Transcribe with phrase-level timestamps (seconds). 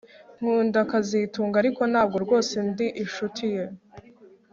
[0.39, 3.65] Nkunda kazitunga ariko ntabwo rwose ndi inshuti ye